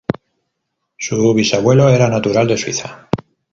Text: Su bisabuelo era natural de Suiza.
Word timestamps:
Su 0.97 1.31
bisabuelo 1.35 1.87
era 1.87 2.09
natural 2.09 2.47
de 2.47 2.57
Suiza. 2.57 3.07